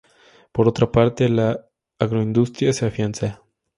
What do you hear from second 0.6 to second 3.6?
otra parte, la agroindustria se afianza.